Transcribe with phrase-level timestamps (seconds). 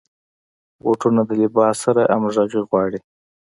[0.81, 2.99] بوټونه د لباس سره همغږي غواړي.